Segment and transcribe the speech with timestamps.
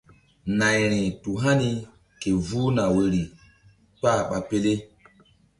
[0.57, 1.71] Nayri tu hani
[2.21, 3.23] ke vuh na woyri
[3.97, 4.73] kpah ɓa pele.